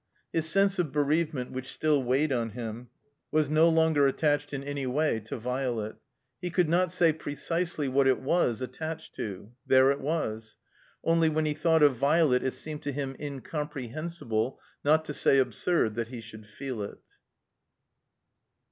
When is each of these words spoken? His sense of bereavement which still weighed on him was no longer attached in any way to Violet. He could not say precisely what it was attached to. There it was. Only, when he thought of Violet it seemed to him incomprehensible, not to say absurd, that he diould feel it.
His 0.33 0.49
sense 0.49 0.79
of 0.79 0.91
bereavement 0.91 1.51
which 1.51 1.71
still 1.71 2.01
weighed 2.01 2.31
on 2.31 2.49
him 2.49 2.89
was 3.29 3.49
no 3.49 3.69
longer 3.69 4.07
attached 4.07 4.51
in 4.51 4.63
any 4.63 4.87
way 4.87 5.19
to 5.25 5.37
Violet. 5.37 5.97
He 6.41 6.49
could 6.49 6.67
not 6.67 6.91
say 6.91 7.13
precisely 7.13 7.87
what 7.87 8.07
it 8.07 8.19
was 8.19 8.63
attached 8.63 9.13
to. 9.17 9.51
There 9.67 9.91
it 9.91 10.01
was. 10.01 10.55
Only, 11.03 11.29
when 11.29 11.45
he 11.45 11.53
thought 11.53 11.83
of 11.83 11.97
Violet 11.97 12.41
it 12.41 12.55
seemed 12.55 12.81
to 12.81 12.91
him 12.91 13.15
incomprehensible, 13.19 14.59
not 14.83 15.05
to 15.05 15.13
say 15.13 15.37
absurd, 15.37 15.93
that 15.93 16.07
he 16.07 16.17
diould 16.19 16.47
feel 16.47 16.81
it. 16.81 16.97